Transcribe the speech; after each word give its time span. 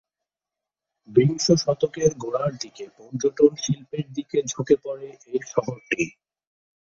বিংশ 1.09 1.45
শতকের 1.63 2.11
গোড়ার 2.17 2.53
দিকে 2.57 2.85
পর্যটন 2.97 3.51
শিল্পের 3.55 4.05
দিকে 4.13 4.37
ঝুঁকে 4.47 4.75
পড়ে 4.83 5.07
এ 5.29 5.37
শহরটি। 5.45 6.01